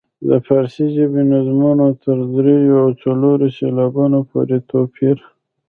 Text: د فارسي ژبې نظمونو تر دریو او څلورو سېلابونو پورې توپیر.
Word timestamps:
د 0.27 0.31
فارسي 0.47 0.85
ژبې 0.95 1.23
نظمونو 1.33 1.85
تر 2.03 2.17
دریو 2.35 2.75
او 2.83 2.89
څلورو 3.01 3.47
سېلابونو 3.57 4.19
پورې 4.29 4.57
توپیر. 4.69 5.17